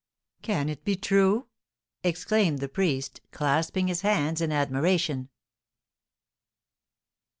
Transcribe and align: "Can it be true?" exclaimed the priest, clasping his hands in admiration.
"Can 0.41 0.67
it 0.67 0.83
be 0.83 0.95
true?" 0.95 1.45
exclaimed 2.03 2.57
the 2.57 2.67
priest, 2.67 3.21
clasping 3.29 3.87
his 3.87 4.01
hands 4.01 4.41
in 4.41 4.51
admiration. 4.51 5.29